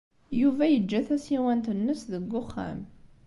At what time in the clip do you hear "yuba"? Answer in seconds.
0.39-0.63